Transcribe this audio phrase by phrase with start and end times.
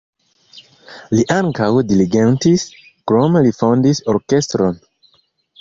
[1.17, 2.65] Li ankaŭ dirigentis,
[3.13, 4.85] krome li fondis orkestron.